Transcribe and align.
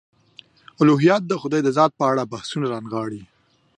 الهیات 0.81 1.23
د 1.27 1.33
خدای 1.41 1.61
د 1.63 1.69
ذات 1.77 1.91
په 1.99 2.03
اړه 2.11 2.21
مبحثونه 2.25 2.65
رانغاړي. 2.73 3.23